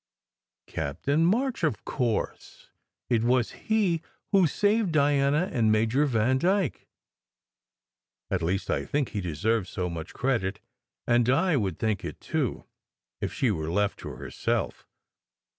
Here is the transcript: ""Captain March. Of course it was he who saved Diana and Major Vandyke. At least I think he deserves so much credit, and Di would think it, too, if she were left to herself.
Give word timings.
""Captain 0.65 1.23
March. 1.23 1.63
Of 1.63 1.85
course 1.85 2.71
it 3.07 3.21
was 3.23 3.51
he 3.51 4.01
who 4.31 4.47
saved 4.47 4.93
Diana 4.93 5.47
and 5.53 5.71
Major 5.71 6.07
Vandyke. 6.07 6.87
At 8.31 8.41
least 8.41 8.71
I 8.71 8.83
think 8.83 9.09
he 9.09 9.21
deserves 9.21 9.69
so 9.69 9.91
much 9.91 10.15
credit, 10.15 10.59
and 11.05 11.23
Di 11.23 11.55
would 11.55 11.77
think 11.77 12.03
it, 12.03 12.19
too, 12.19 12.65
if 13.21 13.31
she 13.31 13.51
were 13.51 13.69
left 13.69 13.99
to 13.99 14.09
herself. 14.15 14.87